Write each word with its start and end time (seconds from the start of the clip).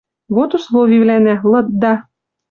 Вот 0.35 0.49
условивлӓнӓ, 0.57 1.35
лыдда,— 1.51 1.93